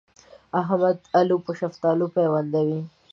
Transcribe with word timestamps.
احمد 0.61 0.97
الو 1.19 1.37
په 1.45 1.51
شفتالو 1.59 2.05
پيوندوي. 2.15 2.81